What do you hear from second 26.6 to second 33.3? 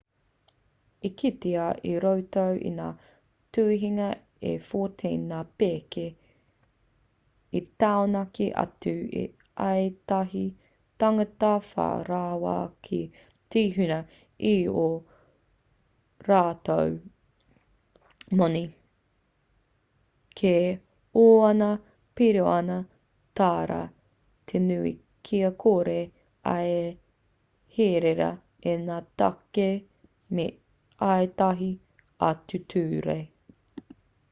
e herea e ngā tāke me ētahi atu ture